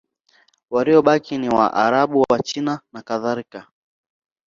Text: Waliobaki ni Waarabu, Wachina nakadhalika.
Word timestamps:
Waliobaki 0.71 1.37
ni 1.37 1.49
Waarabu, 1.49 2.23
Wachina 2.29 2.81
nakadhalika. 2.93 3.67